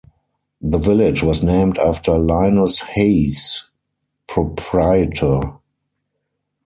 The 0.63 0.79
village 0.79 1.21
was 1.21 1.43
named 1.43 1.77
after 1.77 2.17
Linus 2.17 2.79
Hayes, 2.81 3.65
proprietor. 4.25 5.59